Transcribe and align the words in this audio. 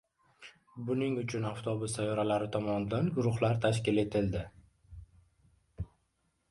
Buning 0.85 1.17
uchun 1.23 1.45
avtobus 1.49 1.97
saroylari 1.99 2.47
tomonidan 2.57 3.13
guruhlar 3.19 3.61
tashkil 3.67 4.05
etildi 4.05 4.43